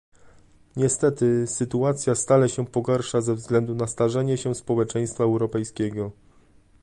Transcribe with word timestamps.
Niestety, 0.75 1.47
sytuacja 1.47 2.15
stale 2.15 2.49
się 2.49 2.65
pogarsza 2.65 3.21
ze 3.21 3.35
względu 3.35 3.75
na 3.75 3.87
starzenie 3.87 4.37
się 4.37 4.55
społeczeństwa 4.55 5.23
europejskiego 5.23 6.11